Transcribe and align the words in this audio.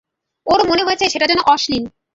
ওর 0.47 0.61
মনে 0.69 0.83
হয়েছে 0.83 1.05
সেটা 1.09 1.25
যেন 1.27 1.39
অশ্লীল। 1.45 1.83